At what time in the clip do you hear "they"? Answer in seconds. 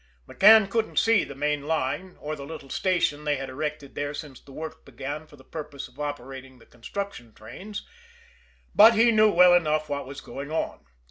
3.23-3.35